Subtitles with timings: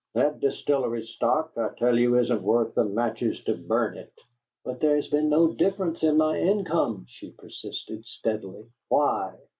[0.15, 4.11] "That distillery stock, I tell you, isn't worth the matches to burn it."
[4.65, 8.65] "But there has been no difference in my income," she persisted, steadily.
[8.89, 9.35] "Why?